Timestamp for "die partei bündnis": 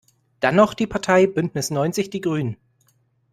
0.73-1.69